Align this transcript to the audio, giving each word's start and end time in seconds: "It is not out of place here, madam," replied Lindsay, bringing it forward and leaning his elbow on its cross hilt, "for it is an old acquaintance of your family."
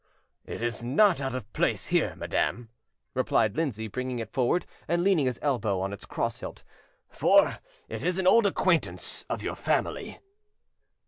"It 0.45 0.63
is 0.63 0.83
not 0.83 1.21
out 1.21 1.35
of 1.35 1.53
place 1.53 1.89
here, 1.89 2.15
madam," 2.15 2.69
replied 3.13 3.55
Lindsay, 3.55 3.87
bringing 3.87 4.17
it 4.17 4.31
forward 4.31 4.65
and 4.87 5.03
leaning 5.03 5.27
his 5.27 5.37
elbow 5.43 5.79
on 5.79 5.93
its 5.93 6.07
cross 6.07 6.39
hilt, 6.39 6.63
"for 7.07 7.59
it 7.87 8.03
is 8.03 8.17
an 8.17 8.25
old 8.25 8.47
acquaintance 8.47 9.27
of 9.29 9.43
your 9.43 9.53
family." 9.53 10.19